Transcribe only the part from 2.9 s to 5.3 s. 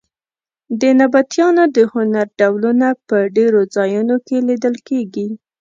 په ډېرو ځایونو کې لیدل کېږي.